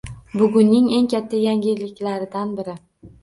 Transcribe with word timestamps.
Bugunning 0.41 0.87
eng 0.99 1.09
katta 1.11 1.41
yangiliklaridan 1.43 2.57
biri 2.61 2.75